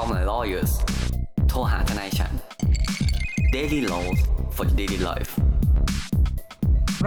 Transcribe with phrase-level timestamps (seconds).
[0.00, 0.72] Call my lawyers
[1.48, 2.32] โทรหาทนายฉัน
[3.54, 4.18] Daily Laws
[4.56, 5.30] for Daily Life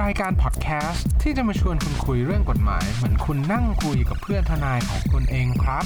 [0.01, 5.85] รายการพอดแคสต์ที่จะมาชวนคุณคุยเรื่องกฎหมาย เหมือนคุณนั่งคุยกับเพื่อนทนายของคุณเองครับ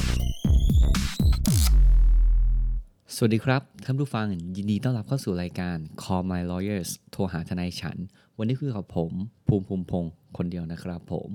[3.15, 7.97] สวัสดีครับ ท่านผู้ฟังยินดีต้อนรับเข้าสู่รายการ Call My Lawyers โทรหาทนายฉัน
[8.37, 9.11] วันนี้คือกับผม
[9.47, 11.29] ภูมิภูมิพงศ์คนเดียวนะครับผม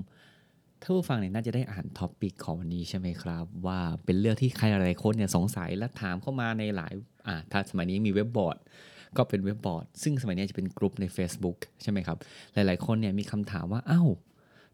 [0.81, 6.93] ท่านผู้ฟังเนี่ยน่าจะได้อ่าน topic ของวันนี้ใช่ไหมครับ ว่าเป็นเรื่องที่ใครหลายคนเนี่ยสงสัยและถามเข้ามาในหลาย
[7.27, 8.57] อ่าถ้าสมัยนี้มี webboard
[9.17, 12.17] ก็เป็น webboard ซึ่งสมัยนี้จะเป็นกลุ่มใน Facebook ใช่ไหมครับ
[12.53, 14.09] หลาย ๆ คนเนี่ยมีคำถามว่าอ้าว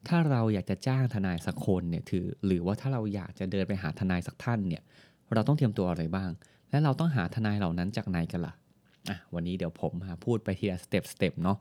[0.07, 4.83] ถ้าเราอยากจะจ้างทนายสักคนเนี่ยถือ หรือว่าถ้าเราอยากจะเดินไปหาทนายสักท่านเนี่ย
[5.33, 6.30] เราต้องเตรียมตัวอะไรบ้าง
[6.69, 8.53] และเราต้องหาทนายเหล่านั้นจากไหนกันล่ะ
[9.09, 11.58] อะวันนี้เดี๋ยวผมมาพูดไปทีละ step step เนาะ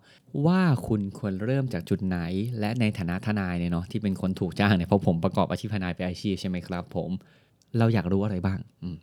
[0.47, 2.19] ว่าคุณควรเริ่มจากจุดไหน
[2.61, 7.11] และในฐานะทนายเนี่ยเนาะที่เป็นคนถูกจ้างเนี่ยเพราะผมประกอบอาชีพทนายเป็นอาชีพใช่ไหมครับ ผม
[7.79, 8.59] เราอยากรู้อะไรบ้าง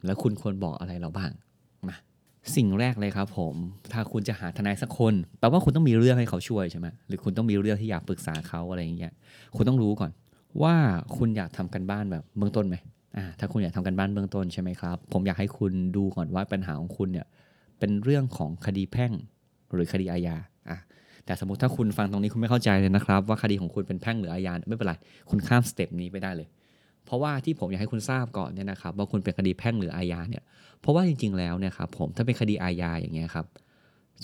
[0.05, 1.31] แล้วคุณควรบอกอะไรเราบ้าง
[1.89, 1.95] มา
[2.55, 3.55] สิ่งแรกเลยครับผม
[3.93, 9.13] ถ้าคุณจะหาทนายสักคนแปลว่าคุณต้องมีเรื่องให้เขาช่วยใช่ไหมหรือคุณต้องมีเรื่องที่อยากปรึกษาเขาอะไรอย่างเงี้ย
[9.55, 10.11] คุณต้องรู้ก่อน
[10.63, 10.75] ว่า
[11.17, 12.75] คุณอยากทำกันบ้านแบบเบื้องต้นไหม
[13.17, 17.27] อ่าถ้าคุณอยากทำกันบ้านเบื้องต้นใช่ไหมครับ ผมอยากให้คุณดูก่อนว่าปัญหาของคุณเนี่ย
[17.81, 19.11] เป็นเรื่องของคดีแพ่ง
[19.73, 20.35] หรือคดีอาญา
[20.69, 20.77] อะ
[21.25, 24.93] แต่สมมติถ้าคุณฟังตรงนี้คุณไม่เข้าใจเลยนะครับ ว่าคดีของคุณเป็นแพ่งหรืออาญาไม่เป็นไร
[25.29, 26.47] คุณข้ามสเต็ปนี้ไปได้เลย
[27.05, 30.43] เพราะว่าที่ผมอยากให้คุณทราบก่อนเนี่ยนะครับว่าคุณเป็นคดีแพ่งหรืออาญาเนี่ย
[30.81, 33.45] เพราะว่าจริง ๆ แล้วเนี่ยครับผมถ้าเป็นคดีอาญาอย่างเงี้ยครับ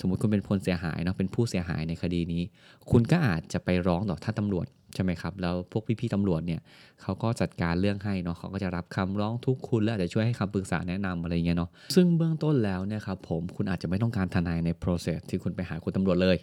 [0.00, 2.42] สมมติคุณเป็นคนเสียหายเนาะเป็นผู้เสียหายในคดีนี้
[2.90, 6.60] คุณก็อาจจะไปร้องต่อท่านตำรวจใช่ไหมครับ แล้วพวกพี่ๆตำรวจเนี่ย
[7.02, 16.36] เขาก็จัดการเรื่องให้เนาะเขาก็จะรับคำร้องทุกคุณและอาจจะช่วยให้คำปรึกษาแนะนำอะไรเงี้ยเนาะซึ่งเบื้องต้นแล้วเนี่ยครับผมคุณอาจจะไม่ต้องการทนายใน process ที่คุณไปหาคุณตำรวจเลย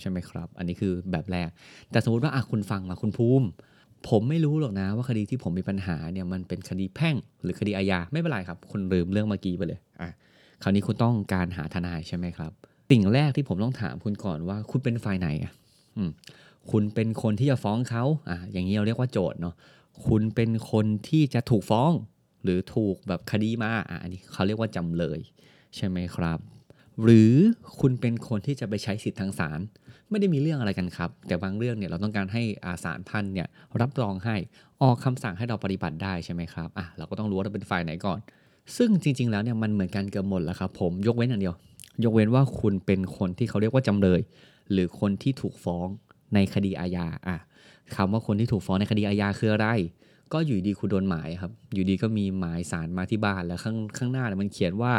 [0.00, 1.48] ใช่ไหมครับ อันนี้คือแบบแรก
[1.90, 3.46] แต่สมมติว่าอะคุณฟังมาคุณภูมิ
[4.08, 10.10] ผมไม่รู้หรอกนะว่าคดีที่ผมมีปัญหาเนี่ยมันเป็นคดีแพ่ง หรือคดีอาญาไม่เป็นไรครับ คุณลืมเรื่องเมื่อกี้ไปเลยอะ
[10.62, 12.52] คราวนี้คุณต้องการหาทนายใช่ไหมครับ
[12.92, 15.52] สิ่งแรกที่ผมต้องถามคุณก่อนว่า คุณเป็นฝ่ายไหนอะ
[16.70, 19.54] คุณเป็นคนที่จะฟ้องเขาอะอย่างนี้เราเรียกว่าโจทย์เนาะ
[20.06, 21.92] คุณเป็นคนที่จะถูกฟ้อง
[22.44, 25.18] หรือถูกแบบคดีมาอะอันนี้เขาเรียกว่าจำเลย
[25.76, 26.38] ใช่ไหมครับ
[27.02, 27.34] หรือ
[27.80, 29.60] คุณเป็นคนที่จะไปใช้สิทธิ์ทางศาล
[30.10, 33.48] ไม่ได้มีเรื่องอะไรกันครับ แต่บางเรื่องเนี่ยเราต้องการให้อาศาลท่านเนี่ย
[33.80, 34.36] รับรองให้
[34.82, 38.18] ออกคำสั่งให้เราปฏิบัติได้ใช่ไหมครับอะเราก็ต้องรู้ว่าเราเป็นฝ่ายไหนก่อน
[38.76, 41.54] ซึ่งจริง ๆ แล้วเนี่ยมันเหมือนกันเกือบหมดแล้วครับผมยกเว้นอย่างเดียว
[42.04, 44.20] ยกเว้นว่าคุณเป็นคนที่เขาเรียกว่าจำเลย
[44.72, 45.86] หรือคนที่ถูกฟ้อง
[46.34, 47.36] ในคดีอาญาอะ
[47.96, 49.68] คำว่าคนที่ถูกฟ้องในคดีอาญาคืออะไร
[50.32, 54.92] ก็อยู่ดีคุณโดนหมายครับ อยู่ดีก็มีหมายสารมาที่บ้านแล้วข้างข้างหน้าเนี่ยมันเขียนว่า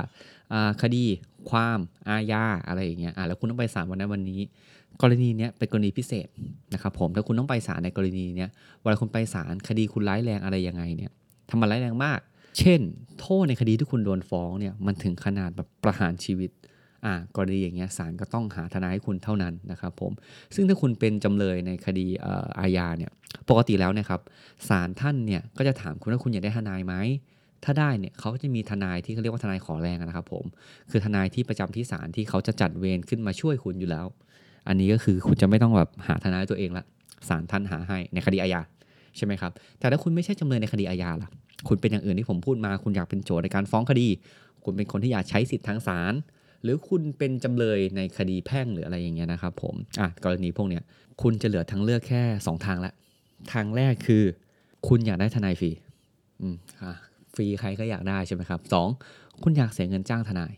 [0.82, 1.04] คดี
[1.50, 4.42] ความอาญาอะไรอย่างเงี้ยอะแล้วคุณต้องไปศาลวันนั้นวันนี้
[5.02, 6.28] กรณีเนี้ยเป็นกรณีพิเศษ
[6.74, 8.50] นะครับผมถ้าคุณต้องไปศาลในกรณีเนี้ย
[8.82, 11.12] เวลาคุณไปศาลคดีคุณร้ายแรงอะไรยังไงเนี่ย
[11.50, 12.20] ทำมันร้ายแรงมาก
[12.60, 12.80] เช่น
[13.20, 16.52] โทษในคดีที่คุณโดนฟ้องเนี่ยมันถึงขนาดแบบประหารชีวิต
[17.06, 20.12] อ่ากรณีอย่างเงี้ยศาลก็ต้องหาทนายให้คุณเท่านั้นนะครับผม
[20.56, 22.28] ซึ่งถ้าคุณเป็นจำเลยในคดีอ
[22.60, 23.12] อาญาเนี่ย
[23.50, 24.22] ปกติแล้วนะครับ
[24.70, 26.96] ศาลท่านเนี่ยก็จะถามคุณว่าคุณอยากได้ทนายไหม
[27.64, 30.46] ถ้าได้เนี่ยเขาก็จะมีทนายที่เขาเรียกว่าทนายขอแรงนะครับผม
[30.90, 34.06] คือทนายที่ประจำที่ศาลที่เขาจะจัดเวรขึ้นมาช่วยคุณอยู่แล้ว
[34.68, 36.86] อันนี้ก็คือคุณจะไม่ต้องแบบหาทนายตัวเองละ
[37.30, 38.62] ศาลท่านหาให้ในคดีอาญา
[39.18, 41.30] ใช่ไหมครับแต่ถ้าคุณไม่ใช่จำเลยในคดีอาญาล่ะ
[41.68, 44.08] คุณเป็นอย่างอื่นที่ผมพูดมา คุณอยากเป็นโจทย์ในการฟ้องคดี
[44.64, 46.14] คุณเป็นคนที่อยากใช้สิทธิ์ทางศาล
[46.64, 50.84] หรือคุณเป็นจำเลยในคดีแพ่งหรืออะไรอย่างเงี้ยนะครับผมอะกรณีพวกเนี้ย
[51.22, 52.94] คุณจะเหลือทางเลือกแค่ 2 ทางละ
[53.54, 54.24] ทางแรกคือ
[54.88, 55.72] คุณอยากได้ทนายฟรี
[56.42, 56.94] อืมอะ
[57.36, 58.88] ฟรีใครก็อยากได้ใช่ไหมครับสอง
[59.44, 60.52] คุณอยากเสียเงินจ้างทนาย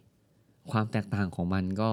[0.72, 1.92] ความแตกต่างของมันก็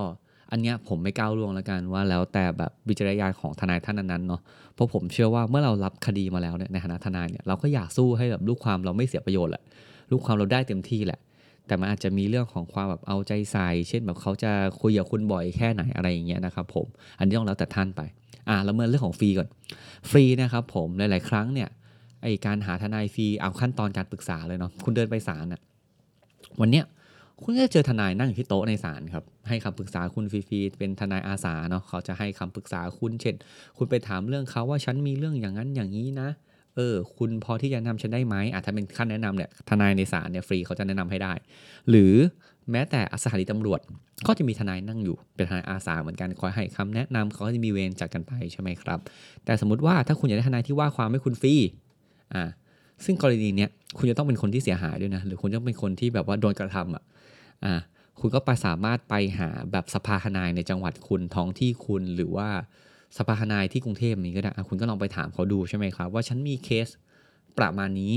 [0.50, 4.40] อันเนี้ยผมไม่ก้าวล่วงแล้วกันว่าแล้วแต่แบบวิจารณญาณของทนายท่านนั้นๆเนาะ
[4.74, 9.62] เพราะผมเชื่อว่าเมื่อเรารับคดีมาแล้วเนี่ยในฐานะทนายเนี่ยเราก็อยากสู้ให้แบบลูกความเราไม่เสียประโยชน์แหละ
[10.10, 11.20] ลูกความเราได้เต็มที่แหละ
[11.72, 16.86] แต่มันอาจจะมีเรื่องของความแบบเอาใจใส่ เช่นแบบเขาจะคุยกับคุณบ่อยแค่ไหนอะไรอย่างเงี้ยนะครับผม
[17.18, 18.00] อันนี้ต้องแล้วแต่ท่านไป
[18.48, 19.48] อ่าแล้วเมื่อเรื่องของฟรีก่อน
[20.10, 21.68] ฟรีนะครับผม หลาย ๆ ครั้งเนี่ย
[22.22, 25.60] ไอการหาทนายฟรี เอาขั้นตอนการปรึกษาเลยเนาะ คุณเดินไปศาลน่ะ
[26.60, 26.84] วันเนี้ย
[27.42, 33.34] คุณก็จะเจอทนายนั่งอยู่ที่โต๊ะในศาลครับ ให้คำปรึกษาคุณฟรีๆเป็นทนายอาสาเนาะ เขาจะให้คำปรึกษาคุณ เช่น
[33.76, 36.28] คุณไปถามเรื่องเขาว่าฉันมีเรื่องอย่างนั้นอย่างนี้นะ
[36.76, 41.32] เออ คุณพอที่จะนะนำฉันได้ไหมอะถ้าเป็นขั้นแนะนำเนี่ยทนายในศาลเนี่ยฟรีเขาจะแนะนำให้ได้
[41.90, 42.14] หรือ
[42.70, 43.80] แม้แต่สถานีตำรวจ
[44.26, 48.98] ก็จะมีทนายนั่งอยู่ เป็นทนายอาสาเหมือนกันคอยให้คำแนะนำเขาก็จะมีเวรจัดกันไปใช่ไหมครับ
[49.44, 51.54] แต่สมมติว่าถ้าคุณอยากได้ทนายที่ว่าความให้คุณฟรี
[52.34, 52.42] อ่า
[53.04, 57.04] ซึ่งกรณีเนี้ยคุณจะต้องเป็นคนที่เสียหายด้วยนะ หรือคุณต้องเป็นคนที่แบบว่าโดนกระทำอะ
[57.64, 57.74] อ่า
[58.20, 62.48] คุณก็ไปสามารถไปหาแบบสภาทนายในจังหวัดคุณท้องที่คุณหรือว่า
[63.18, 66.88] สภาทนายที่กรุงเทพนี้ก็ได้คุณก็ลองไปถามเขาดูใช่ไหมครับ ว่าฉันมีเคส
[67.58, 68.14] ประมาณนี้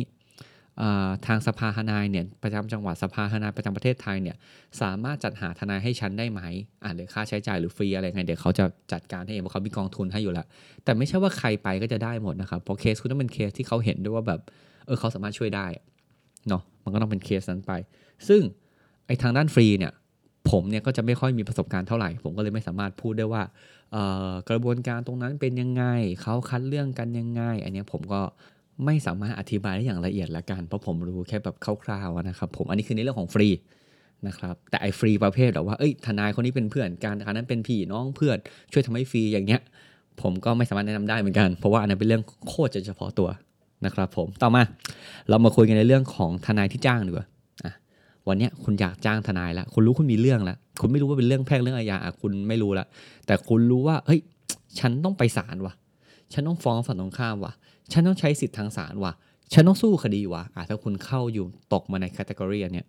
[1.27, 4.35] ทางสภาทนายเนี่ยประจำจังหวัดสภาทนายประจำประเทศไทยเนี่ย
[4.81, 6.41] สามารถจัดหาทนายให้ฉันได้ไหม
[6.83, 10.45] อ่าหรือค่าใช้จ่ายหรือฟรีอะไรไงเดี๋ยวเขาจะจัดการให้เองเพราะเขามีกองทุนให้อยู่แล้ว
[10.83, 14.41] แต่ไม่ใช่ว่าใครไปก็จะได้หมดนะครับเพราะเคสคุณต้องเป็นเคสที่เขาเห็นด้วยว่าแบบ
[14.85, 15.67] เออเขาสามารถช่วยได้
[16.49, 17.71] เนาะมันก็ต้องเป็นเคสนั้นไป
[18.27, 18.41] ซึ่ง
[19.07, 19.91] ไอ้ทางด้านฟรีเนี่ย
[20.51, 23.43] ผมเนี่ยก็จะไม่ค่อยมีประสบการณ์เท่าไหร่ ผมก็เลยไม่สามารถพูดได้ว่า
[24.49, 25.83] กระบวนการตรงนั้นเป็นยังไง
[26.21, 28.21] เขาคัดเรื่องกันยังไง อันนี้ผมก็
[28.85, 33.47] ไม่สามารถอธิบายได้อย่างละเอียดละกัน เพราะผมรู้แค่แบบคร่าวๆนะครับผมอันนี้คือในเรื่องของฟรี
[34.27, 38.37] นะครับแต่ไอ้ฟรีประเภทแบบว่าเอ้ยทนายคนนี้เป็นเพื่อนกันอันนั้นเป็นพี่น้องเพื่อน
[38.71, 39.61] ช่วยทำให้ฟรีอย่างเงี้ย
[40.21, 43.29] ผมก็ไม่สามารถแนะนำได้เหมือนกัน เพราะว่าอันนั้นเป็นเรื่องโคตรจะเฉพาะตัว
[43.85, 44.63] นะครับผมต่อมา
[45.29, 47.27] เรามาคุยกันในเรื่องของทนายที่จ้างดีกว่า
[48.27, 52.87] วันนี้คุณอยากจ้างทนายแล้วคุณรู้คุณมีเรื่องแล้วคุณไม่รู้ว่าเป็นเรื่องแพ่งเรื่องอาญาคุณไม่รู้แล้ว
[53.25, 54.19] แต่คุณรู้ว่าเฮ้ย
[54.79, 55.73] ฉันต้องไปศาลว่ะ
[56.33, 57.53] ฉันต้องฟ้องฝั่งตรงข้ามว่ะ
[57.91, 59.13] ฉันต้องใช้สิทธิ์ทางศาลว่ะ
[59.53, 62.85] ฉันต้องสู้คดีว่ะอะถ้าคุณเข้าอยู่ตกมาใน category เนี่ย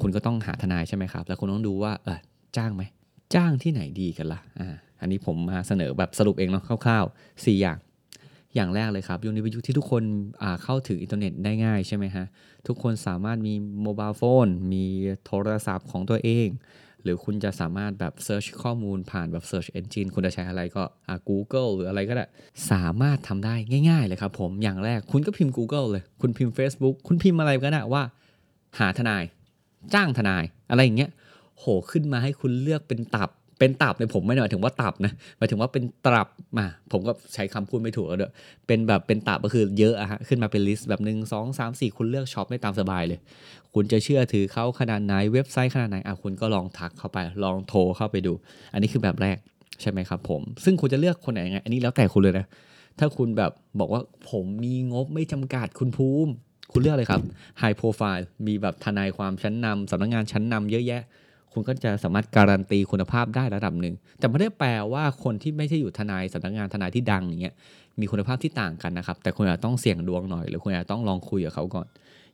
[0.00, 2.18] คุณก็ต้องหาทนายใช่ไหมครับ แล้วคุณต้องดูว่าเออ
[2.56, 2.82] จ้างไหม
[3.34, 7.78] จ้างที่ไหนดีกันล่ะอ่าอันนี้ผมมาเสนอแบบสรุปเองเนาะคร่าวๆ4อย่าง
[8.54, 10.02] อย่างแรกเลยครับยุคนี้เป็นยุคที่ทุกคน
[10.62, 12.26] เข้าถึงอินเทอร์เน็ตได้ง่ายใช่ไหมฮะ
[12.66, 14.84] ทุกคนสามารถมี mobile phone มี
[15.26, 16.48] โทรศัพท์ของตัวเอง
[17.02, 22.24] หรือคุณจะสามารถแบบ search ข้อมูลผ่านแบบ Search Engine คุณจะใช้อะไรก็อา Google หรืออะไรก็ได้
[22.70, 23.54] สามารถทำได้
[23.88, 28.02] ง่าย ๆ เลยครับผม อย่างแรกคุณก็พิมพ์ Google เลย คุณพิมพ์ Facebook คุณพิมพ์อะไรก็ได้ว่า
[28.78, 29.24] หาทนาย
[29.94, 31.10] จ้างทนาย อะไรอย่างเงี้ย
[31.58, 36.28] โหขึ้นมาให้คุณเลือกเป็นตับ เป็นตับเนี่ยผมไม่หมายถึงว่าตับนะหมายถึงว่าเป็นตับ
[36.58, 38.30] มาผมก็ใช้คำพูดไม่ถูกแล้วเด้อ
[38.66, 43.18] เป็นแบบเป็นตับก็คือเยอะอะฮะขึ้นมาเป็น list แบบหนึ่งสองสามสี่คุณเลือก shop ได้ตามสบายเลย
[43.74, 48.32] คุณจะเชื่อถือเขาขนาดไหนเว็บไซต์ขนาดไหนอะคุณก็ลองทักเข้าไป ลองโทรเข้าไปดู
[48.72, 49.36] อันนี้คือแบบแรก
[49.80, 52.46] ใช่ไหมครับผม ซึ่งคุณจะเลือกคนไหนไง อันนี้แล้วแต่คุณเลยนะ
[52.98, 56.32] ถ้าคุณแบบบอกว่าผมมีงบไม่จำกัดคุณภูมิ
[56.72, 57.22] คุณเลือกเลยครับ
[57.60, 61.02] High Profile มีแบบทนายความชั้นนำสำนักงงานชั้นนำเยอะแยะ
[61.52, 67.54] คุณก็จะสามารถการันตีคุณภาพได้ระดับหนึ่ง แต่ไม่ได้แปลว่าคนที่ไม่ใช่อยู่ทนายสำนักงานทนายที่ดังอย่างเงี้ย
[68.00, 71.86] มีคุณภาพที่ต่างกันนะครับ แต่คุณอาจต้องเสี่ยงดวงหน่อย หรือคุณอาจต้องลองคุยกับเขาก่อน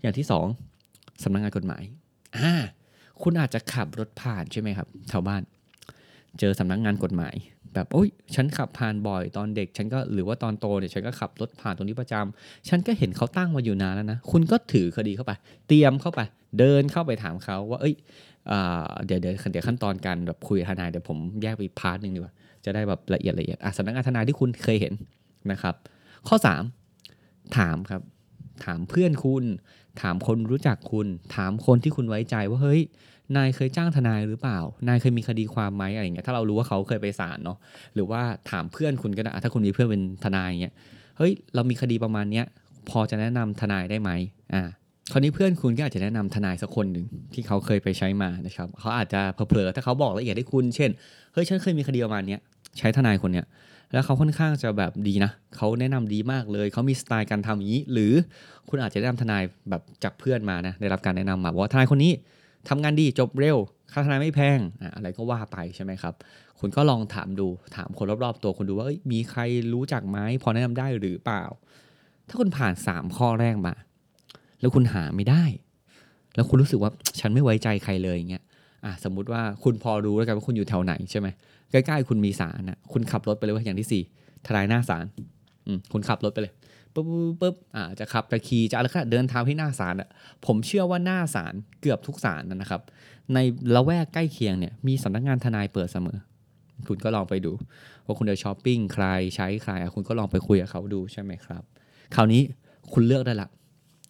[0.03, 0.27] อย่างที่
[0.73, 1.83] 2สำนักงานกฎหมาย
[2.37, 2.53] อ่า
[3.23, 5.43] คุณอาจจะขับรถผ่านใช่ไหมครับแถวบ้าน
[6.39, 7.35] เจอสำนักงานกฎหมาย
[7.75, 15.33] แบบโอ้ยฉันขับผ่านบ่อยตอนเด็ก ฉันก็หรือว่าตอนโตเนี่ยฉันก็ขับรถผ่านตรงนี้ประจำฉันก็เห็นเขาตั้งมาอยู่นานแล้วนะคุณก็ถือคดีเข้าไป
[15.69, 16.21] เตรียมเข้าไป
[16.59, 17.95] เดินเข้าไปถามเขาว่า เอ้ย
[19.07, 22.35] เดี๋ยวเดี๋ยวเดี๋ยวขั้นตอนการแบบคุยทนายเดี๋ยวผมแยกไปพาร์ทหนึ่งดีกว่า
[22.65, 24.95] จะได้แบบละเอียดละเอียดอะสำนักงานทนายที่คุณเคยเห็น
[25.53, 25.75] นะครับ
[26.29, 26.37] ข้อ
[26.97, 28.03] 3 ถามครับ
[28.65, 29.45] ถามเพื่อนคุณ
[30.01, 32.81] ถามคนรู้จักคุณ ถามคนที่คุณไว้ใจว่าเฮ้ย
[33.37, 34.59] นายเคยจ้างทนายหรือเปล่า
[34.89, 37.59] นายเคยมีคดีความไหมอะไรเงี้ย ถ้าเรารู้ว่าเขาเคยไปศาลเนาะ
[37.95, 40.75] หรือว่าถามเพื่อนคุณก็ได้ ถ้าคุณมีเพื่อนเป็นทนายเงี้ย
[41.19, 42.47] เฮ้ย เรามีคดีประมาณเนี้ย
[42.91, 44.11] พอจะแนะนำทนายได้ไหม
[44.55, 44.63] อ่า
[45.13, 50.91] คราวนี้เพื่อนคุณก็อาจจะแนะนำทนายสักคนหนึ่งที่เขาเคยไปใช้มานะครับเขาอาจจะเผลอถ้าเขาบอกละเอียดให้คุณ เช่น
[51.33, 52.37] เฮ้ยฉันเคยมีคดีประมาณนี้
[52.79, 53.47] ใช้ทนายคนเนี้ย
[53.93, 58.13] แล้วเขาค่อนข้างจะแบบดีนะเขาแนะนำดีมากเลยเขามีสไตล์การทำอย่างนี้ หรือ
[58.69, 62.13] คุณอาจจะได้นำทนายแบบจากเพื่อนมานะได้รับการแนะนำมาว่าทนายคนนี้
[62.69, 63.57] ทำงานดีจบเร็ว
[63.93, 64.59] ค่าทนายไม่แพง
[64.95, 66.15] อะไรก็ว่าไปใช่ไหมครับ
[66.61, 69.41] คุณก็ลองถามดูถามคนรอบๆ ตัวคุณดูว่ามีใคร
[69.73, 71.45] รู้จักไหมพอแนะนำได้หรือเปล่า
[72.29, 73.75] ถ้าคุณผ่าน 3 ข้อแรกมา
[74.61, 75.45] แล้วคุณหาไม่ได้
[76.35, 78.43] แล้วคุณรู้สึกว่าฉันไม่ไว้ใจใครเลยอย่างเงี้ย
[78.85, 81.29] อะสมมุติว่าคุณพอรู้แล้วกันว่าคุณอยู่แถวไหนใช่ไหม
[81.71, 84.03] ใกล้ๆคุณมีศาลนะคุณขับรถไปเลยว่าอย่างที่สี่
[84.47, 85.05] ทลายหน้าศาล
[85.67, 86.53] อืมคุณขับรถไปเลย
[86.95, 87.07] ปุ๊บ
[87.41, 90.09] ปุ๊บอ่าจะขับจะขี่จะอะไรก็เดินทางที่หน้าศาลอะ
[90.47, 92.81] ผมเชื่อว่าหน้าศาลเกือบทุกศาลนะครับ
[93.35, 93.39] ใน
[93.75, 96.19] ละแวกใกล้เคียงเนี่ยมีสำนักงานทนายเปิดเสมอ
[96.89, 97.53] คุณก็ลองไปดู
[98.05, 99.05] ว่าคุณจะช้อปปิ้งใคร
[99.37, 101.63] ใช้ใครคุณก็ลองไปคุยกับเขาดูใช่ไหมครับ
[102.15, 102.43] คราวนี้
[102.93, 103.49] คุณเลือกได้ละ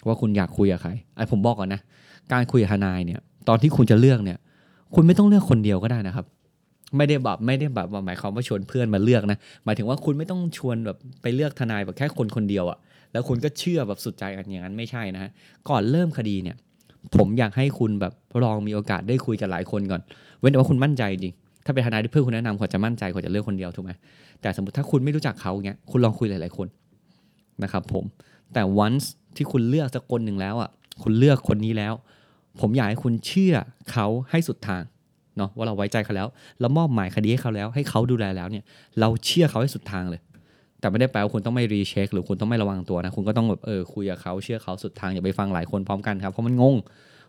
[0.09, 1.81] ว่าคุณอยากคุยกับใครไอ้ผมบอกก่อนนะ
[2.33, 4.39] การคุยกับทนายเนี่ย ตอนที่คุณจะเลือกเนี่ย
[4.95, 6.25] คุณไม่ต้องเลือกคนเดียวก็ได้นะครับ
[6.97, 12.79] ไม่ได้แบบไม่ได้แบบหมายความว่าชวนเพื่อนมาเลือกนะหมายถึงว่าคุณไม่ต้องชวนแบบไปเลือกทนายแบบแค่คนคนเดียวอะ
[13.13, 15.31] แล้วคุณก็เชื่อแบบสุดใจกันอย่างนั้นไม่ใช่นะฮะ
[15.69, 16.57] ก่อนเริ่มคดีเนี่ย
[17.17, 18.13] ผมอยากให้คุณแบบ
[18.45, 20.01] ลองมีโอกาสได้คุยกับหลายคนก่อน
[20.41, 21.35] เว้นแต่ว่าคุณมั่นใจจริง
[21.65, 23.93] ถ้าเป็นทนายที่เพื่อนคุณแนะนำคุณจะมั่นใจคุณจะเลือกคนเดียวถูกไหม
[24.41, 26.67] แต่สมมติถ้าคุณไม่รู้จักเขาเงี้ยคุณลองคุยหลาย ๆคน
[27.63, 28.05] นะครับผม
[28.53, 29.07] แต่ once
[29.39, 30.71] ที่คุณเลือกสักคนหนึ่งแล้วอะ
[31.03, 31.95] คุณเลือกคนนี้แล้ว
[32.61, 33.55] ผมอยากให้คุณเชื่อ
[33.93, 34.83] เขาให้สุดทาง
[35.37, 36.29] เนาะว่าเราไว้ใจเขาแล้ว
[36.61, 38.65] เรามอบหมายคดีให้เขาแล้ว ให้เขาดูแลแล้วเนี่ย
[39.01, 40.21] เราเชื่อเขาให้สุดทางเลย
[40.81, 46.77] แต่ไม่ได้แปลว่าคุณต้องไม่รีเช็ค หรือคุณต้องไม่ระวังตัวนะคุณก็ต้องแบบเออคุยกับเขาเชื่อเขาสุดทางอย่าไปฟังหลายคนพร้อมกันครับเพราะมันงง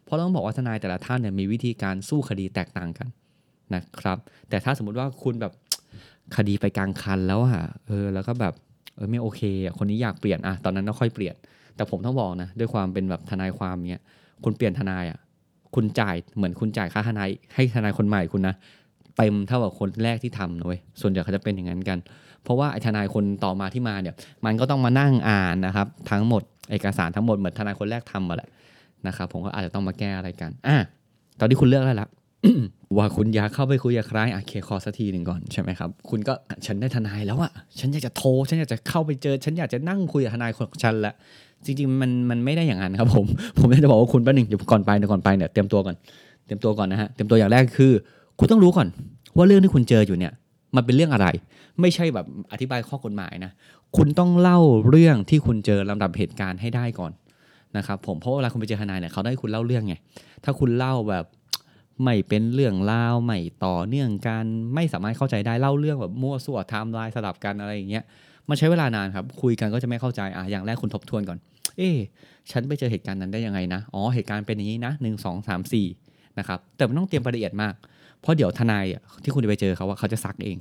[0.03, 3.07] เพราะต้องบอกว่าทนายแต่ละท่านเนี่ยมีวิธีการสู้คดีแตกต่างกัน
[3.75, 4.17] นะครับ
[4.49, 5.53] แต่ถ้าสมมุติว่าคุณแบบ
[6.35, 8.53] คดีไปกลางคันแล้วอะเออแล้วก็แบบ
[8.95, 11.35] เออไม่โอเคอะคนนี้อยากเปลี่ยนอะตอนนั้นก็ค่อยเปลี่ยน
[11.77, 14.03] แต่ผมต้องบอกนะด้วยความเป็นแบบทนายความเนี้ย
[14.43, 15.19] คุณเปลี่ยนทนายอะ
[15.75, 18.55] คุณจ่ายเหมือนคุณจ่ายค่าทนายให้ทนายคนใหม่คุณนะ
[19.17, 21.97] เต็มเท่ากับคนแรกที่ทำนะเว้ยส่วนใหญ่เขาจะเป็นอย่างนั้นกัน
[22.43, 24.15] เพราะว่าไอ้ทนายคนต่อมาที่มาเนี่ย
[24.45, 26.41] มันก็ต้องมานั่งอ่านนะครับ ทั้งหมด
[26.71, 28.49] เอกสารทั้งหมดเหมือนทนายคนแรกทำมาแหละ
[29.07, 30.75] นะครับผมก็อาจจะต้องมาแก้อะไรกันอะ
[31.39, 32.07] ตอนที่คุณเลือกได้ละ
[32.97, 36.33] ว่าคุณอยากเข้าไปคุยกับใครอะเคคอสักทีหนึ่งก่อนใช่ไหมครับ คุณก็
[36.65, 41.13] ฉันได้ทนายแล้วอะฉันอยากจะโทร ฉันอยากจะเข้าไปเจอ ฉันอยากจะนั่งคุยกับทนายของฉันละ
[41.65, 43.25] จริงๆมันมันไม่ได้อย่างนั้นครับผม
[43.59, 45.95] ผมอยากจะบอกว่าคุณแป๊บนึงเดี๋ยวก่อนไปเดี๋ยวก่อนไปเนี่ยเตรียมตัวก่อน
[46.45, 47.91] เตรียมตัวก่อนนะฮะเตรียมตัวอย่างแรกคือ
[48.39, 48.87] คุณต้องรู้ก่อน
[49.37, 50.33] ว่าเรื่องที่คุณเจออยู่เนี่ย
[50.75, 51.27] มันเป็นเรื่องอะไร
[51.81, 53.51] ไม่ใช่แบบอธิบายข้อกฎหมายนะ
[53.97, 54.59] คุณต้องเล่า
[54.89, 57.11] เรื่องที่คุณเจอลำดับเหตุการณ์ให้ได้ก่อน
[57.77, 59.95] นะครับผมเพราะเวลาคุณไปเจอทนายเนี่ยเขาได้คุณเล่าเรื่องไง
[60.43, 61.25] ถ้าคุณเล่าแบบ
[62.03, 64.45] ไม่เป็นเรื่องราวไม่ต่อเนื่องกัน
[64.75, 68.03] ไม่สามารถเข้าใจได้เล่าเรื่องแบบมั่วสั่วไทม์ไลน์สลับกันอะไรอย่างเงี้ย
[68.49, 71.37] มันใช้เวลานานครับ คุยกันก็จะไม่เข้าใจอะอย่างแรกคุณทบทวนก่อน
[71.77, 71.89] เอ๊
[72.51, 75.87] ฉันไปเจอเหตุการณ์นั้นได้ยังไงนะ อ๋อ เหตุการณ์เป็นอย่างนี้นะหนึ่งสองสามสี่
[76.39, 77.73] นะครับ แต่มันต้องเตรียมรายละเอียดมาก
[78.21, 78.85] เพราะเดี๋ยวทนาย
[79.23, 80.57] ที่คุณจะไปเจอเขาว่าเขาจะซักเอง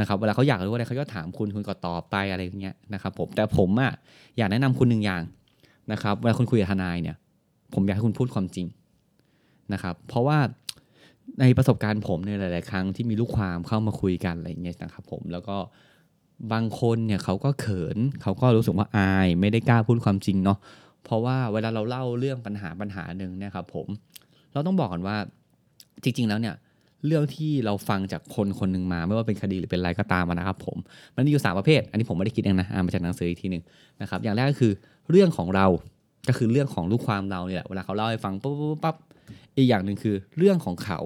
[0.00, 3.92] นะครับ เวลาเขาอยากรู้อะไรเขาก็ถามคุณ คุณก็ตอบไปอะไรอย่างเงี้ยนะครับผม แต่ผมอะ
[4.36, 5.22] อยากแนะนำคุณหนึ่งอย่าง
[5.92, 7.16] นะครับ เวลาคุณคุยกับทนายเนี่ย
[7.74, 8.66] ผมอยากให้คุณพูดความจริง
[9.72, 10.38] นะครับ เพราะว่า
[11.40, 15.56] ในประสบการณ์ผมในหลาย ๆ ครั้งที่มีลูกความเข้ามาคุยกันอะไรเงี้ยนะครับผม แล้วก็
[16.52, 20.58] บางคนเนี่ยเขาก็เขิน เขาก็รู้สึกว่าอายไม่ได้กล้าพูดความจริงเนาะ
[21.04, 23.86] เพราะว่าเวลาเราเล่าเรื่องปัญหาปัญหาหนึ่งเนี่ยครับผม
[24.52, 25.16] เราต้องบอกก่อนว่า
[26.02, 26.54] จริง ๆ แล้วเนี่ย
[27.06, 30.76] เรื่องที่เราฟังจากคนคนหนึ่งมา ไม่ว่าเป็นคดีหรือเป็นอะไรก็ตามนะครับผม
[31.16, 33.62] มันมีอยู่สามประเภท อันนี้ผมไม่ได้คิดเองนะอ่านมาจากหนังสืออีกทีหนึ่ง
[34.00, 34.72] นะครับอย่างแรกก็คือ
[35.10, 35.66] เรื่องของเรา
[36.28, 38.96] ก็คือเรื่องของลูกความเราเนี่ยเวลาเขาเล่าให้ฟังปุ๊บปุ๊บปั๊บ
[39.56, 41.00] อีกอย่างหนึ่งคือเรื่องของเขา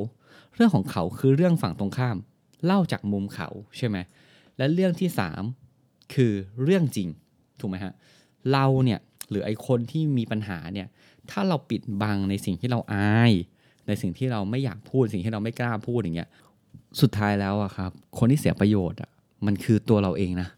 [0.54, 2.16] เรื่องของเขาคือเรื่องฝั่งตรงข้าม
[2.64, 3.96] เล่าจากมุมเขาใช่ไหม
[4.59, 5.42] และเรื่องที่สาม
[6.14, 6.32] คือ
[6.62, 7.09] เรื่องจริง
[7.61, 7.92] ถูกไหมฮะ
[8.52, 10.88] เราเนี่ยหรือไอคนที่มีปัญหาเนี่ย
[11.30, 13.32] ถ้าเราปิดบังในสิ่งที่เราอาย
[13.87, 16.28] ในสิ่งที่เราไม่อยากพูดสิ่งที่เราไม่กล้าพูดอย่างเงี้ย
[17.00, 19.11] สุดท้ายแล้วอะครับ คนที่เสียประโยชน์อะ
[19.47, 20.49] มันคือตัวเราเองนะ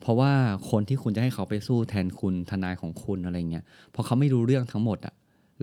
[0.00, 0.32] เพราะว่า
[0.70, 3.64] คนที่คุณจะให้เขาไปสู้แทนคุณทนายของคุณอะไรเงี้ย
[3.94, 5.14] พราะเขาไม่รู้เรื่องทั้งหมดอะ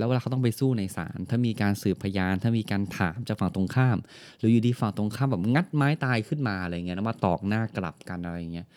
[0.01, 3.98] แล้วเวลาเขาต้องไปสู้ในศาลถ้ามีการสืบพยาน ถ้ามีการถามจากฝั่งตรงข้าม
[4.39, 8.67] หรืออยู่ดีฝั่งตรงข้ามแบบงัดไม้ตายขึ้นมาอะไรเงี้ยแล้วมาตอกหน้ากลับกันอะไรเงี้ย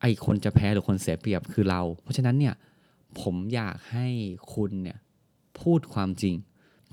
[0.00, 2.54] ไอคนจะแพ้หรือคนเสียเปรียบคือเรา เพราะฉะนั้นเนี่ย
[3.20, 4.08] ผมอยากให้
[4.54, 4.98] คุณเนี่ย
[5.60, 6.34] พูดความจริง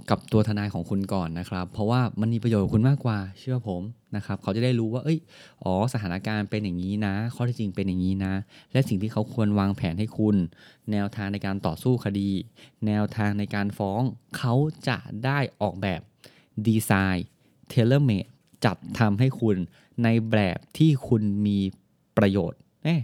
[0.10, 3.82] กับตัวทนายของคุณก่อนนะครับ เพราะว่ามันมีประโยชน์กับคุณมากกว่าเชื่อผม
[4.16, 5.20] นะครับ เขาจะได้รู้ว่า เอ้ย
[5.64, 8.34] อ๋อ สถานการณ์เป็นอย่างนี้นะ ข้อเท็จจริงเป็นอย่างนี้นะ
[8.72, 10.36] และสิ่งที่เขาควรวางแผนให้คุณ
[10.92, 12.30] แนวทางในการต่อสู้คดี
[12.86, 14.02] แนวทางในการฟ้อง
[14.38, 14.54] เขา
[14.88, 16.02] จะได้ออกแบบ
[16.68, 18.26] design tailor-made
[18.66, 19.58] จัดทำให้คุณ
[20.04, 21.58] ในแบบที่คุณมี
[22.18, 22.96] ประโยชน์เอ๊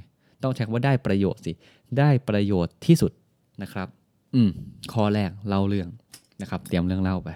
[0.44, 1.52] ต้องใช้คำว่าได้ประโยชน์สิ
[2.00, 3.12] ได้ประโยชน์ที่สุด
[3.62, 3.88] นะครับ
[4.36, 4.50] อืม
[4.94, 5.90] ข้อแรกเล่าเรื่อง
[6.42, 7.30] นะครับ เตรียมเรื่องเล่าไป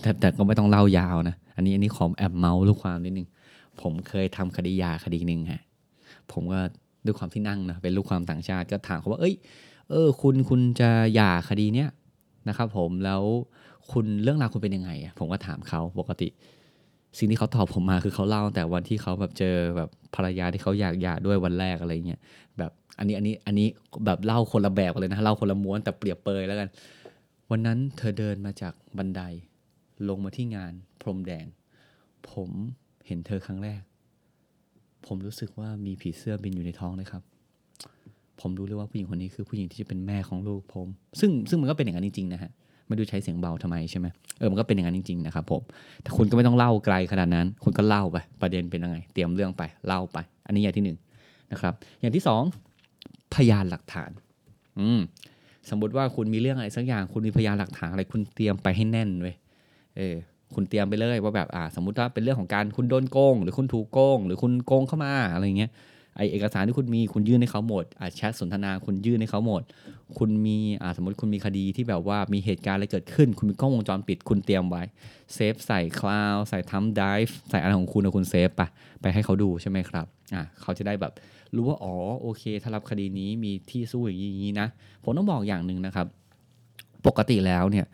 [0.00, 3.28] แต่แต่ก็ไม่ต้องเล่ายาวนะ อันนี้อันนี้ขอแอบเมาส์ลูกความนิดนึง
[3.80, 5.62] ผมเคยทำคดียาคดีหนึ่งฮะ
[6.32, 6.60] ผมก็
[7.04, 9.34] ด้วยความที่นั่งนะเป็นลูกความต่างชาติก็ถามเขาว่า เอ้ย
[9.90, 11.88] เออ คุณคุณจะหย่าคดีเนี้ย
[12.48, 13.22] นะครับ ผมแล้ว
[13.92, 16.28] คุณเรื่องราวคุณเป็นยังไงอะผมก็ถามเขาปกติ
[17.18, 22.20] สิ่งที่เขาตอบผมมาคือเขาเล่าแต่วันที่เขาแบบเจอแบบภรรยาที่เขาอยากหย่าด้วยวันแรกอะไรเงี้ย
[22.58, 23.68] แบบอันนี้อันนี้อันนี้
[24.06, 26.68] แบบเล่าคนละแบบเลยนะเล่าคนละม้วนแต่เปรียบเปรยแล้วกัน
[27.50, 29.22] วันนั้นเธอเดินมาจากบันได
[30.08, 31.46] ลงมาที่งาน พรมแดง
[32.32, 32.50] ผม
[33.06, 33.80] เห็นเธอครั้งแรก
[35.06, 37.22] ผมรู้สึกว่ามีผีเสื้อบินอยู่ในท้องเลยครับ
[38.40, 40.88] ผมรู้เลยว่าผู้หญิงคนนี้คือผู้หญิงที่จะเป็นแม่ของลูกผม
[41.20, 42.50] ซึ่งซึ่งมันก็เป็นอย่างนั้นจริงๆนะฮะ
[42.86, 44.06] ไม่ดูใช้เสียงเบาทำไมใช่ไหม
[44.38, 45.62] เออมันก็เป็นอย่างนั้นจริงๆนะครับผม
[46.02, 50.98] แต่คุณก็ไม่ต้องเล่าไกลขนาดนั้น คุณก็เล่าไปประเด็นเป็นยังไง เตรียมเรื่องไปเล่าไป อันนี้อย่างที่หนึ่ง
[51.52, 52.42] นะครับ อย่างที่สอง
[53.34, 54.10] พยานหลักฐาน
[54.80, 55.00] อืม
[55.70, 59.34] สมมติว่าคุณมีเรื่องอะไรสักอย่างคุณมีพยานหลักฐานอะไรคุณเตรียมไปให้แน่นเว้ย
[59.96, 60.16] เออ
[60.54, 65.70] คุณเตรียมไปเลยว่าแบบอ่าสมมติว่าเป็นเรื่องของการคุณโดนโกง หรือคุณถูกโกง หรือคุณโกงเข้ามาอะไรเงี้ย
[66.16, 69.62] ไอเอกสารที่คุณมีคุณยื่นให้เขาหมดอ่าแชทสนทนาคุณยื่นให้เขาหมด
[70.18, 74.82] คุณมีอ่าสมมติคุณมีคดีที่แบบว่ามีเหตุการณ์อะไรเกิดขึ้น คุณมีกล้องวงจรปิดคุณเตรียมไว้
[75.34, 78.62] เซฟใส่คลาวใส่ทัมไดฟ์ใส่อะไรของคุณแล้วคุณเซฟไป
[79.00, 81.12] ไปให้เขาดูใช่ไหมครับอ่าเขาจะได้แบบ
[81.54, 84.68] รู้ว่าอ๋อโอเคถ้ารับคดีนี้มีที่สู้อย่างนี้นี้นะ
[85.04, 86.06] ผมต้องบอกอย่างหนึ่งนะครับ
[87.06, 87.86] ปกติแล้วเนี่ย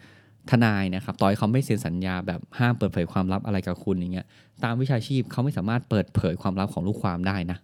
[0.50, 4.26] ทนายนะครับต่อให้เขาไม่เซ็นสัญญาแบบห้ามเปิดเผยความลับอะไรกับคุณอย่างเงี้ย
[4.64, 7.58] ตามวิชาชีพเขาไม่สามารถเปิดเผยความลับของลูกความได้นะ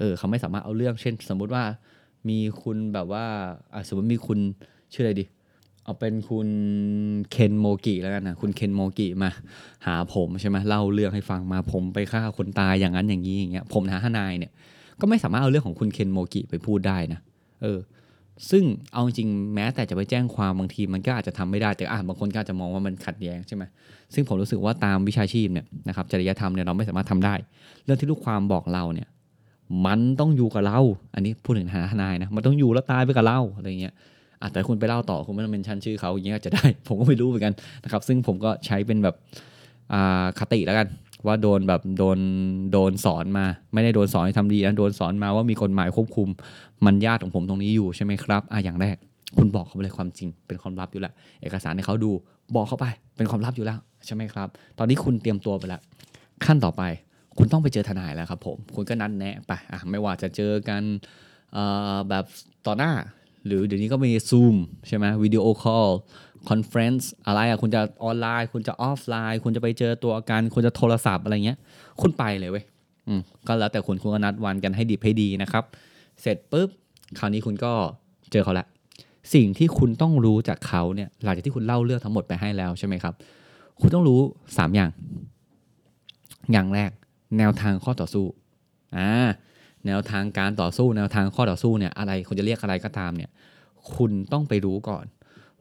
[0.00, 1.64] เออเขาไม่สามารถเอาเรื่อง เช่น สมมุติว่า
[2.28, 3.24] มีคุณแบบว่า
[3.74, 4.38] อะสมมติมีคุณ
[4.92, 5.24] ชื่ออะไรดี
[5.84, 6.48] เอาเป็นคุณ
[7.30, 9.30] เคนโมกิแล้วกันนะคุณเคนโมกิมา
[9.86, 14.52] หาผมใช่ไหมเล่าเรื่องให้ฟังมาผมไปฆ่าคนตายอย่างนั้นอย่างนี้อย่างเงี้ยผมนะทนายเนี่ย
[15.00, 17.20] ก็ไม่สามารถเอาเรื่องของคุณเคนโมกิไปพูดได้นะ
[17.62, 17.78] เออ
[18.50, 23.64] ซึ่งเอาจริงแม้แต่จะไปแจ้งความบางทีมันก็อาจจะทำไม่ได้แต่อ่าบางคนก็อาจจะมองว่ามันขัดแย้งใช่ไหม
[24.14, 27.34] ซึ่งผมรู้สึกว่าตามวิชาชีพเนี่ยนะครับจริยธรรมเนี่ยเราไม่สามารถทำได้
[27.84, 29.08] เรื่องที่ลูกความบอกเราเนี่ย
[29.86, 30.80] มันต้องอยู่กับเรา
[31.14, 33.94] อันนี้พูดถึงฐานะทนายนะ มันต้องอยู่แล้วตายไปกับเราอะไรเงี้ย
[34.42, 39.14] อาจจะแต่คุณไปเล่าต่อคุณไม่ต้องเป็นชั้นชื่อเขาอย่างเงี้ยจะได้ ผมก็ไม่รู้เหมือนกันนะครับ ซึ่งผมก็ใช้เป็นแบบ
[39.92, 40.88] อาคติแล้วกัน
[41.26, 42.18] ว่าโดนแบบโดน
[42.72, 46.28] โดนสอนมา ไม่ได้โดนสอนให้ทำดีนะโดนสอนมาว่ามีกฎหมายควบคุม
[46.84, 48.96] มันญาติของผมตรงนี้อยู่ใช่ไหมครับอะอย่างแรก
[49.38, 51.12] คุณบอกเขาไปเลยความจริง เป็นความลับอยู่แล้ว
[51.42, 52.10] เอกสารให้เขาดู
[52.54, 52.86] บอกเขาไป
[53.16, 54.48] เป็นความลับอยู่แล้วใช่ไหมครับ
[54.78, 55.80] ตอนนี้คุณเตรียมตัวไปแล้ว
[56.44, 56.82] ขั้นต่อไป
[57.38, 60.82] คุณต้องไปเจอทนายแล้วครับผมคุณก็นัดแนะไปอะไม่ว่าจะเจอกัน
[62.08, 62.24] แบบ
[62.66, 62.92] ต่อหน้า
[63.46, 64.56] หรือเดี๋ยวนี้ก็มี Zoom
[64.86, 65.86] ใช่ไหม video call
[66.48, 71.58] conference อะไรอะคุณจะออนไลน์ คุณจะออฟไลน์ คุณจะไปเจอตัวกัน คุณจะโทรศัพท์อะไรเงี้ย
[72.00, 72.64] คุณไปเลยเว้ย
[73.08, 75.64] อืมก็แล้วแต่คุณคุณก็นัดวันกันให้ดีให้ดีนะครับ
[76.20, 76.68] เสร็จปุ๊บ
[77.18, 77.72] คราวนี้คุณก็
[78.32, 78.66] เจอเขาละ
[79.34, 83.14] สิ่งที่คุณต้องรู้จากเขาเนี่ย หลังจากที่คุณเล่าเรื่องทั้งหมดไปให้แล้วใช่ไหมครับ
[83.80, 84.90] คุณต้องรู้ 3 อย่าง
[86.52, 86.90] อย่างแรก
[87.38, 88.26] แนวทางข้อต่อสู้
[88.96, 89.10] อ่า
[89.86, 93.30] แนวทางการต่อสู้ แนวทางข้อต่อสู้เนี่ยอะไรคุณจะเรียกอะไรก็ตามเนี่ย
[93.94, 95.04] คุณต้องไปรู้ก่อน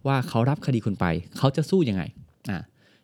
[0.07, 1.05] ว่าเขารับคดีคุณไป
[1.38, 2.03] เขาจะสู้ยังไง
[2.49, 2.57] อ่า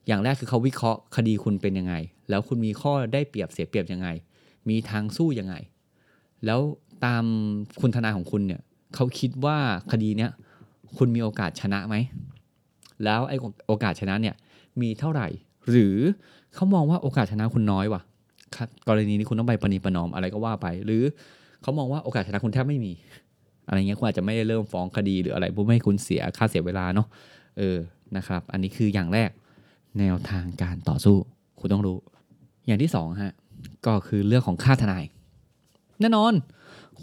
[0.07, 1.93] อย่างแรกคือเขาวิเคราะห์คดีคุณเป็นยังไง
[2.29, 4.07] แล้วคุณมีข้อได้เปรียบเสียเปรียบยังไง
[4.69, 5.55] มีทางสู้ยังไง
[6.45, 6.59] แล้ว
[7.05, 7.23] ตาม
[7.81, 8.61] คุณทนายของคุณเนี่ย
[8.95, 9.57] เขาคิดว่า
[9.91, 10.31] คดีเนี้ย
[10.97, 11.95] คุณมีโอกาสชนะไหม
[13.03, 14.35] แล้วไอ้โอกาสชนะเนี่ย
[14.81, 15.27] มีเท่าไหร่
[15.69, 15.97] หรือ
[16.53, 18.01] เขามองว่าโอกาสชนะคุณน้อยว่ะ
[18.87, 21.03] กรณีนี้คุณต้องไปประนีประนอมอะไรก็ว่าไป หรือ
[21.61, 22.93] เขามองว่าโอกาสชนะคุณแทบไม่มี
[23.67, 27.07] อะไรเงี้ยคุณอาจจะไม่ได้เริ่มฟ้องคดีหรืออะไรเพื่อไม่ให้คุณเสียค่าเสียเวลาเนาะ
[27.57, 27.77] เออ
[28.17, 29.29] นะครับ อันนี้คืออย่างแรก
[29.99, 31.17] แนวทางการต่อสู้
[31.59, 31.97] คุณต้องรู้
[32.67, 33.33] อย่างที่สองฮะ
[33.85, 35.03] ก็คือเรื่องของค่าทนาย
[35.99, 36.33] แน่นอน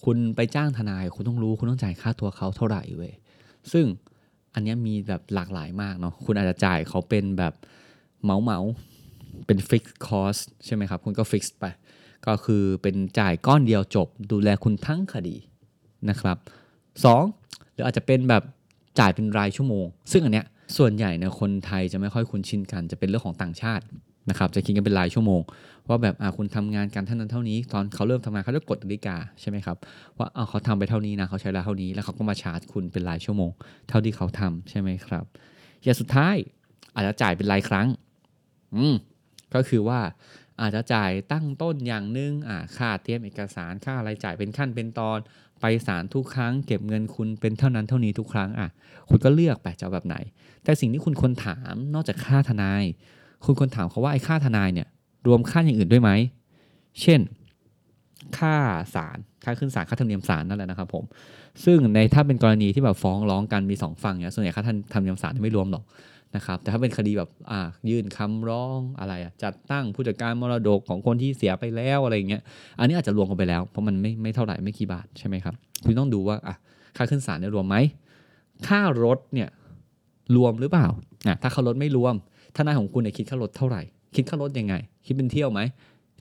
[0.04, 3.12] คุณไปจ้างทนาย คุณต้องรู้คุณต้องจ่ายค่าตัวเขาเท่าไหร่เว้ย
[3.72, 3.86] ซึ่ง
[4.54, 7.54] อันนี้มีแบบหลากหลายมากเนาะคุณอาจจะจ่ายเขาเป็นแบบ
[8.22, 8.58] เหมาเหมา
[9.46, 11.64] เป็น fix cost ใช่ไหมครับ คุณก็ fix ไป
[12.26, 15.36] ก็คือเป็นจ่ายก้อนเดียวจบ ดูแลคุณทั้งคดี
[16.08, 16.36] นะครับ
[17.04, 17.24] สอง
[17.72, 18.42] หรืออาจจะเป็นแบบ
[19.00, 23.84] จ่ายเป็นรายชั่วโมง ซึ่งอันเนี้ยส่วนใหญ่เนี่ยคนไทยจะไม่ค่อยคุ้นชินกัน จะเป็นเรื่องของต่างชาติ
[24.30, 25.40] นะครับ จะคิดกันเป็นรายชั่วโมง
[25.88, 29.76] ว่าแบบอ่าคุณทำงานกันเท่านั้นเท่านี้ ตอนเขาเริ่มทำงานเขาจะกดนาฬิกาใช่ไหมครับ
[30.18, 33.50] ว่าเอาเขาทำไปเท่านี้นะเขาใช้เวลาเท่านี้ แล้วเขาก็มาชาร์จคุณเป็นรายชั่วโมง
[33.88, 35.24] เท่าที่เขาทำใช่ไหมครับ
[35.82, 36.36] อย่างสุดท้าย
[36.94, 37.86] อาจจะจ่ายเป็นรายครั้ง
[38.76, 38.94] อืม
[39.54, 40.00] ก็คือว่า
[40.60, 45.18] อาจจะจ่ายตั้งต้นอย่างหนึงอ่าค่าเตรียมเอกสารค่าอะไรจ่ายเป็นขั้นเป็นตอน
[45.60, 48.68] ไปศาลทุกครั้ง เก็บเงินคุณเป็นเท่านั้นเท่านี้ทุกครั้งอะ
[49.08, 50.16] คุณก็เลือกไปจะแบบไหน
[50.64, 52.84] แต่สิ่งที่คุณควรถามนอกจากค่าทนาย
[53.44, 54.88] คุณควรถามเขาว่าไอ้ค่าทนายเนี่ย
[55.26, 56.10] รวมค่าอย่างอื่นด้วยไหม
[57.00, 57.20] เช่น
[58.38, 58.54] ค่า
[58.94, 61.04] ศาลค่าขึ้นศาลค่าธรรมเนียมศาลนั่นแหละนะครับผม
[61.64, 65.82] ซึ่งในถ้าเป็นกรณีที่แบบฟ้องร้องกันมีสองฝั่งเนี่ยส่วนใหญ่ค่าธรรมเนียมศาลไม่รวมหรอก
[66.36, 72.42] นะครับแต่ถ้าเป็นคดีแบบอ่ายื่นคำร้องอะไรอะจัดตั้งผู้จัดการมรดกของคนที่เสียไปแล้วอะไรอย่างเงี้ย
[72.78, 76.56] อันนี้อาจจะรวมกันไปแล้ว เพราะมันไม่ไม่เท่าไหร่ไม่กี่บาทใช่ไหมครับคุณต้องดูว่าอะ
[76.96, 77.76] ค่าขึ้นศาลเนี่ยรวมไหม
[78.68, 79.48] ค่ารถเนี่ย
[80.36, 80.86] รวมหรือเปล่า
[81.28, 82.14] อะถ้าค่ารถไม่รวม
[82.56, 83.82] ทนายของคุณเนี่ยคิดค่ารถเท่าไหร่
[84.14, 84.74] คิดค่ารถยังไง
[85.06, 85.60] คิดเป็นเที่ยวไหม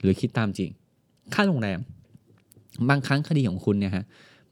[0.00, 0.70] หรือคิดตามจริง
[1.34, 1.78] ค่าโรงแรม
[2.88, 4.04] บางครั้งคดีของคุณเนี่ยฮะ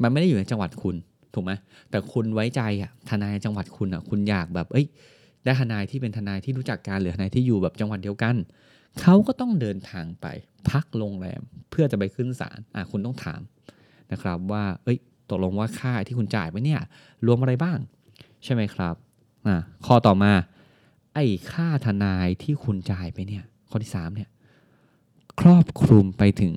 [0.02, 0.96] มันไม่ได้อยู่ในจังหวัดคุณ
[1.34, 1.52] ถูกไหม
[1.90, 4.86] แต่คุณไว้ใจอะทนายจังหวัดคุณอะคุณอยากแบบเอ้ย
[5.44, 8.36] ได้ทนายที่เป็นทนายที่รู้จักการหรือทนายที่อยู่แบบจังหวัดเดียวกัน
[9.00, 10.26] เขาก็ต้องเดินทางไป
[10.70, 13.40] พักโรงแรมเพื่อจะไปขึ้นศาลอะคุณต้องถาม
[14.12, 14.98] นะครับว่า เอ้ย
[15.30, 16.80] ตกลงว่าค่าที่คุณจ่ายไปเนี่ย
[17.26, 17.78] รวมอะไรบ้าง
[18.44, 18.94] ใช่ไหมครับ
[19.46, 20.32] อะข้อต่อมา
[21.14, 24.30] ไอ้ค่าทนายที่คุณจ่ายไปเนี่ย ข้อที่สามเนี่ย
[25.40, 26.52] ครอบคลุมไปถึง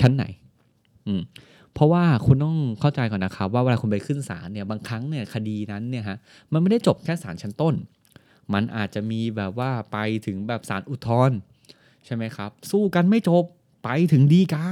[0.00, 0.24] ชั้นไหน
[1.06, 1.22] อืม
[1.72, 6.18] เพราะว่าคุณต้องเข้าใจก่อนนะครับ ว่าเวลาคุณไปขึ้นศาลเนี่ย บางครั้งเนี่ยคดีนั้นเนี่ยฮะ
[6.52, 7.74] มันไม่ได้จบแค่ศาลชั้นต้น
[8.52, 11.38] มันอาจจะมีแบบว่าไปถึงแบบศาลอุทธรณ์
[12.04, 13.44] ใช่ไหมครับ สู้กันไม่จบ
[13.84, 14.66] ไปถึงดีกา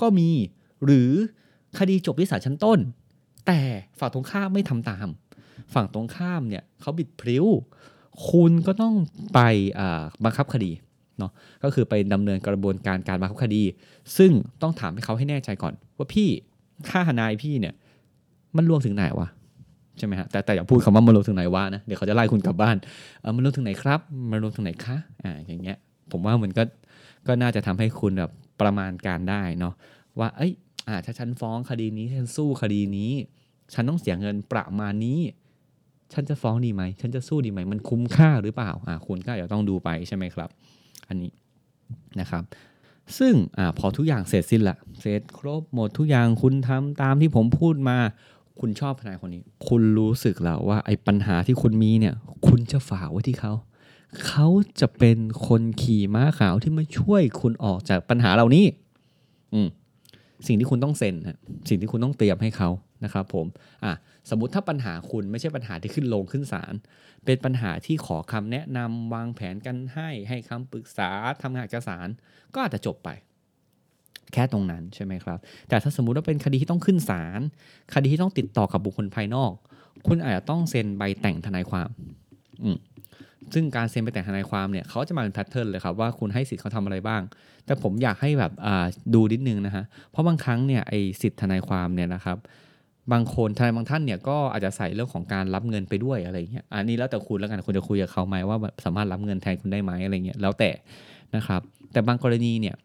[0.00, 0.28] ก็มี
[0.84, 1.10] หรือ
[1.78, 2.78] คดีจบที่ศาลชั้นต้น
[3.46, 3.60] แต่
[3.98, 5.08] ฝั่งตรงข้ามไม่ทำตาม
[5.74, 7.46] ฝั่งตรงข้ามเนี่ยเขาบิดพริ้ว
[8.28, 8.94] คุณก็ต้อง
[9.34, 9.40] ไป
[10.24, 10.70] บังคับคดี
[11.18, 13.62] เนาะก็คือไปดำเนินกระบวนการการบังคับคดี
[14.16, 14.30] ซึ่ง
[14.62, 16.28] ต้องถามให้เขาให้แน่ใจก่อน ว่าพี่
[16.88, 17.74] ค่าทนายพี่เนี่ย
[18.56, 19.28] มันรวมถึงไหนวะ
[19.98, 22.76] ใช่ไหมฮะแต่แต่อย่าพูดคำว่ามันรวมถึงไหนวะนะเดี๋ยวเขาจะไล่คุณกลับบ้าน
[23.20, 24.00] เออมันรวมถึงไหนครับ
[24.30, 25.76] มันรวมถึงไหนคะอ่าอย่างเงี้ย
[26.12, 26.62] ผมว่ามันก็
[27.26, 29.74] ก็น่าจะทำให้คุณแบบประมาณการได้เนาะ
[30.18, 30.52] ว่าเอ้ย
[30.88, 33.12] อ่าถ้าฉันฟ้องคดีนี้ฉันสู้คดีนี้
[33.74, 35.20] ฉันต้องเสียเงินประมาณนี้
[36.12, 40.50] ฉันจะฟ้องดีไหมฉันจะสู้ดีไหมมันคุ้มค่าหรือเปล่าอ่าคุณก็อาจจะต้องดูไปใช่ไหมครับ
[41.08, 41.30] อันนี้
[42.20, 42.42] นะครับ
[43.18, 47.98] ซึ่งอ่าพอทุกอย่างเสร็จสิ้นละเสร็จครบหมดทุกอย่างคุณทำตามที่ผมพูดมา
[48.60, 52.14] คุณชอบทนายคนนี้ คุณรู้สึกแล้วว่าไอ้ปัญหาที่คุณมีเนี่ย
[52.46, 53.52] คุณจะฝากไว้ที่เขา
[54.26, 54.48] เขา
[54.80, 58.64] จะเป็นคนขี่ม้าขาวที่มาช่วยคุณออกจากปัญหาเหล่านี้
[59.54, 59.68] อืม
[60.46, 61.38] สิ่งที่คุณต้องเซ็นนะ
[61.68, 62.70] สิ่งที่คุณต้องเตรียมให้เขา
[63.04, 63.46] นะครับผม
[63.84, 63.92] อะ
[64.30, 66.74] สมมติถ้าปัญหาคุณไม่ใช่ปัญหาที่ขึ้นลงขึ้นศาล
[67.24, 71.10] เป็นปัญหาที่ขอคำแนะนำวางแผนกันให้ให้คำปรึกษา
[71.42, 72.08] ทำงานเอกสาร
[72.54, 73.08] ก็อาจจะจบไป
[74.32, 77.40] แค่ตรงนั้นใช่ไหมครับ แต่ถ้าสมมุติว่าเป็นคดีที่ต้องขึ้นศาล
[77.94, 79.52] คดีที่ต้องติดต่อกับบุคคลภายนอก
[80.06, 81.88] คุณอาจจะต้องเซ็นใบแต่งทนายความ
[82.64, 82.70] อื
[83.54, 87.22] ซึ่งการเซ็นใบแต่งทนายความเนี่ยเขาจะมาเป็นแพทเทิร์นเลยครับว่าคุณให้สิทธิ์เขาทำอะไรบ้าง
[87.66, 88.52] แต่ผมอยากให้แบบ
[89.14, 92.38] ดูนิดนึงนะฮะเพราะบางครั้งเนี่ยไอสิทธิ์ทนายความเนี่ยนะครับ
[93.12, 100.70] บางคนทนายบางท่านเนี่ยก็อาจจะใส่เรื่องของการรับเงินไปด้วยอะไรเงี้ยอันนี้แล้วแต่คุณแล้วกันคุณจะคุยกับเขาไหมว่าแบบสามารถรับเงินแทนคุณได้ไหมอะไรเงี้ยแล้วแต่
[101.36, 101.60] นะครับ
[101.92, 102.76] แต่บางกรณีเนี่ย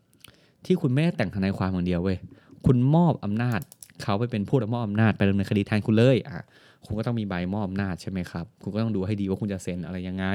[0.66, 2.18] ที่คุณไม่ได้แต่งทนายความอย่างเดียวเว้ย
[2.66, 3.60] คุณมอบอำนาจ
[4.02, 6.44] เขาไปเป็นผู้รับมอบอำนาจไปดำเนินคดีแทนคุณเลยอะ
[6.86, 10.26] คุณก็ต้องมีใบมอบอำนาจใช่ไหมครับ คุณก็ต้องดูให้ดีว่าคุณจะเซ็นอะไรยังไง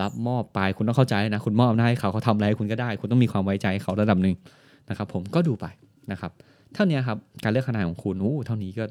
[0.00, 4.34] รับมอบไปคุณต้องเข้าใจนะคุณมอบอำนาจให้เขาเขาทำอะไรคุณก็ได้ คุณต้องมีความไว้ใจใเขาระดับหนึ่ง
[4.88, 5.66] นะครับ ผมก็ดูไป
[6.12, 6.32] นะครับ
[6.74, 8.84] เท่านี้ครับการเลือกทนายของคุณโอ้เท่านี้ก็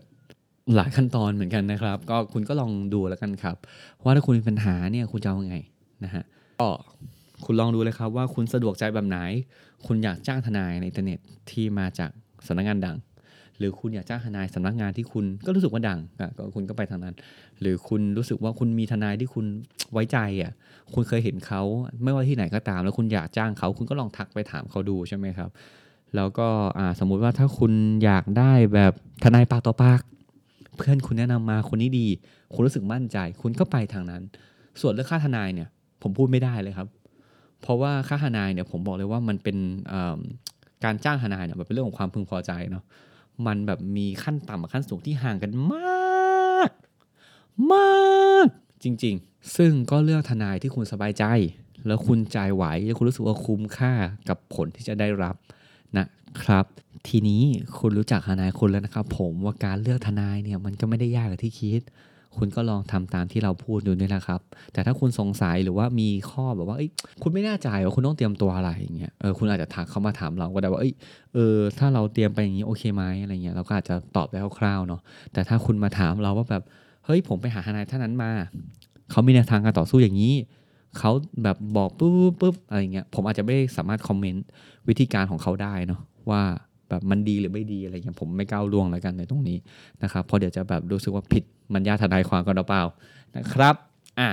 [0.75, 3.55] หลายขั้นตอนเหมือนกันนะครับ ก็คุณก็ลองดูแล้วกันครับ
[4.03, 5.57] ว่าถ้าคุณมีปัญหาเนี่ยคุณจะเอาไง
[6.03, 6.23] นะฮะ
[6.61, 6.69] ก็
[7.45, 9.17] คุณลองดูเลยครับว่าคุณสะดวกใจแบบไหน
[9.85, 11.19] คุณอยากจ้างทนายในอินเทอร์เน็ต
[11.51, 12.11] ที่มาจาก
[12.47, 12.97] สำนักงานดัง
[13.57, 17.15] หรือคุณอยากจ้างทนายสำนักงานที่คุณก็รู้สึกว่าดังอะก็คุณก็ไปทางนั้น
[17.61, 19.45] หรือคุณรู้สึกว่าคุณมีทนายที่คุณ
[19.93, 20.51] ไว้ใจอะ
[20.93, 21.61] คุณเคยเห็นเขา
[22.03, 25.49] ไม่ว่าที่ไหนก็ตาม แล้วคุณอยากจ้างเขา คุณก็ลองทักไปถามเขาดูใช่ไหมครับ
[26.15, 26.47] แล้วก็
[26.77, 27.71] อ่าสมมุติว่าถ้าคุณ
[28.03, 30.01] อยากได้แบบทนายปากต่อปาก
[30.75, 32.07] เพื่อนคุณแนะนำมาคนนี้ดี
[32.53, 34.21] คุณรู้สึกมั่นใจ คุณก็ไปทางนั้น
[34.81, 35.69] ส่วนเรื่องค่าทนายเนี่ย
[36.01, 36.87] ผมพูดไม่ได้เลยครับ
[37.61, 39.57] เพราะว่าค่าทนายเนี่ยผมบอกเลยว่ามันเป็น
[40.83, 42.83] การจ้างทนายเนี่ยมันเป็นเรื่องของความพึงพอใจเนาะ
[43.45, 46.71] มันแบบมีขั้นต่ำกับขั้นสูงที่ห่างกันมาก
[47.71, 48.47] มาก
[48.83, 51.25] จริง ๆ ซึ่งก็เลือกทนายที่คุณสบายใจ
[51.87, 53.93] แล้วคุณจ่ายไหวแล้วคุณรู้สึกว่าคุ้มค่า
[54.29, 55.35] กับผลที่จะได้รับ
[55.97, 56.05] นะ
[56.43, 56.65] ครับ
[57.07, 57.41] ทีนี้
[57.79, 61.81] คุณรู้จักทนายคุณแล้วนะครับ ผมว่าการเลือกทนายเนี่ยมันก็ไม่ได้ยากอย่างที่คิด
[62.37, 64.41] คุณก็ลองทำตามที่เราพูดดูนี่แหละครับ
[64.73, 66.77] แต่ถ้าคุณสงสัยหรือว่ามีข้อแบบว่า
[67.21, 70.93] คุณไม่แน่ใจว่าคุณต้องเตรียมตัวอะไรอย่างเงี้ยเออคุณอาจจะทักเข้ามาถามเราก็ได้ว่าเอ้ย
[71.33, 75.01] เออถ้าเราเตรียมไปอย่างนี้โอเคไหมอะไรเงี้ยเราก็อาจจะตอบได้คร่าวๆเนาะ
[75.33, 76.63] แต่ถ้าคุณมาถามเราว่าแบบ
[77.05, 78.31] เฮ้ยผมไปหาทนายท่านนั้นมา
[79.11, 80.33] เขามีแนวทางการต่อสู้อย่างนี้
[80.97, 81.11] เขา
[81.43, 84.45] แบบบอกปุ๊บปุ๊บปุ๊บอะไรเงี้ยผมอาจจะไม่สามารถ comment
[84.87, 86.41] วิธีการของเขาได้เนาะว่า
[86.89, 89.57] แบบมันดีหรือไม่ดีอะไรเงี้ยผมไม่ก้าวล่วงแล้วกันในตรงนี้
[90.03, 92.83] นะครับเพราะเดี๋ยวจะแบบรู้สึกว่าผิดมรรยาททนายความกันหรือเปล่า
[93.37, 93.75] นะครับ
[94.19, 94.29] อะ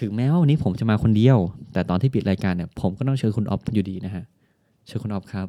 [0.00, 1.38] ถึงแม้ว่าวันนี้ผมจะมาคนเดียว
[1.72, 4.24] แต่ตอนที่ปิดรายการเนี่ยผมก็ต้องเชิญคุณออฟอยู่ดีนะฮะ
[4.86, 5.48] เชิญคุณออฟครับ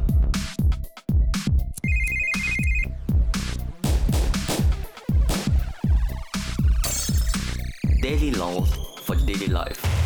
[8.01, 10.00] Daily laws for daily life.